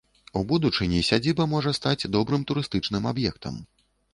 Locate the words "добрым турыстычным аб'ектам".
2.17-3.63